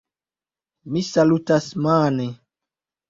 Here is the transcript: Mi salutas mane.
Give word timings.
Mi 0.95 1.03
salutas 1.09 1.69
mane. 1.87 2.27